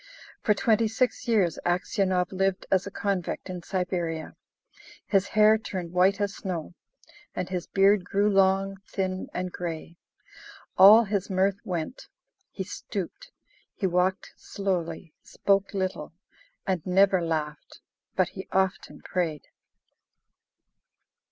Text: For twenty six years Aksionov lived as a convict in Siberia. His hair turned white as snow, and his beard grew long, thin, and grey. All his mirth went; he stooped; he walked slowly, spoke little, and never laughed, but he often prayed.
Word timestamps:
For 0.41 0.55
twenty 0.55 0.87
six 0.87 1.27
years 1.27 1.59
Aksionov 1.63 2.31
lived 2.31 2.65
as 2.71 2.87
a 2.87 2.89
convict 2.89 3.51
in 3.51 3.61
Siberia. 3.61 4.35
His 5.05 5.27
hair 5.27 5.59
turned 5.59 5.91
white 5.93 6.19
as 6.19 6.33
snow, 6.33 6.73
and 7.35 7.47
his 7.49 7.67
beard 7.67 8.03
grew 8.03 8.27
long, 8.27 8.77
thin, 8.87 9.27
and 9.31 9.51
grey. 9.51 9.97
All 10.75 11.03
his 11.03 11.29
mirth 11.29 11.59
went; 11.63 12.07
he 12.49 12.63
stooped; 12.63 13.29
he 13.75 13.85
walked 13.85 14.33
slowly, 14.35 15.13
spoke 15.21 15.71
little, 15.71 16.13
and 16.65 16.83
never 16.83 17.21
laughed, 17.21 17.79
but 18.15 18.29
he 18.29 18.47
often 18.51 19.01
prayed. 19.03 19.49